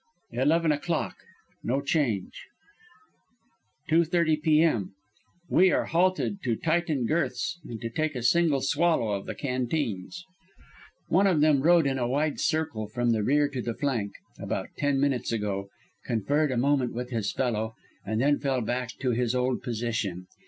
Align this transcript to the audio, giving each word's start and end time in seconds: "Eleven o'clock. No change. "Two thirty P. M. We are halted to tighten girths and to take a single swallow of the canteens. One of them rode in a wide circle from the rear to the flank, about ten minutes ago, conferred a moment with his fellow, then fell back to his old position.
"Eleven 0.31 0.71
o'clock. 0.71 1.15
No 1.63 1.79
change. 1.79 2.47
"Two 3.87 4.03
thirty 4.03 4.35
P. 4.35 4.63
M. 4.63 4.95
We 5.47 5.71
are 5.71 5.85
halted 5.85 6.41
to 6.41 6.55
tighten 6.55 7.05
girths 7.05 7.59
and 7.65 7.79
to 7.81 7.89
take 7.91 8.15
a 8.15 8.23
single 8.23 8.61
swallow 8.61 9.09
of 9.11 9.27
the 9.27 9.35
canteens. 9.35 10.25
One 11.07 11.27
of 11.27 11.39
them 11.41 11.61
rode 11.61 11.85
in 11.85 11.99
a 11.99 12.07
wide 12.07 12.39
circle 12.39 12.87
from 12.87 13.11
the 13.11 13.21
rear 13.21 13.47
to 13.49 13.61
the 13.61 13.75
flank, 13.75 14.13
about 14.39 14.69
ten 14.75 14.99
minutes 14.99 15.31
ago, 15.31 15.69
conferred 16.03 16.51
a 16.51 16.57
moment 16.57 16.93
with 16.93 17.11
his 17.11 17.31
fellow, 17.31 17.75
then 18.03 18.39
fell 18.39 18.61
back 18.61 18.89
to 19.01 19.11
his 19.11 19.35
old 19.35 19.61
position. 19.61 20.25